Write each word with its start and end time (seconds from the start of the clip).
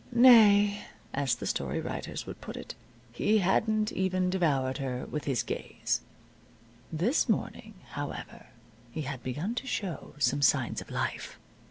Nay 0.11 0.87
(as 1.13 1.35
the 1.35 1.45
story 1.45 1.79
writers 1.79 2.25
would 2.25 2.41
put 2.41 2.57
it), 2.57 2.73
he 3.11 3.37
hadn't 3.37 3.91
even 3.91 4.31
devoured 4.31 4.79
her 4.79 5.05
with 5.05 5.25
his 5.25 5.43
gaze. 5.43 6.01
This 6.91 7.29
morning, 7.29 7.75
however, 7.89 8.47
he 8.89 9.03
had 9.03 9.21
begun 9.21 9.53
to 9.53 9.67
show 9.67 10.15
some 10.17 10.41
signs 10.41 10.81
of 10.81 10.89
life. 10.89 11.37